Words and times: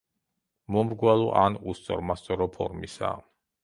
მომრგვალო 0.75 1.29
ან 1.43 1.61
უსწორმასწორო 1.75 2.53
ფორმისაა. 2.61 3.27